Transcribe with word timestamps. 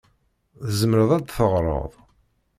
Tzemreḍ 0.65 1.11
ad 1.17 1.23
d-teɣreḍ? 1.25 1.93